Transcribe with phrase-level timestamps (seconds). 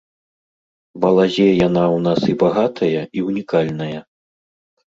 [1.03, 3.99] Балазе яна ў нас і багатая, і ўнікальная.